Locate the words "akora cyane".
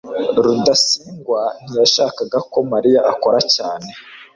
3.11-3.89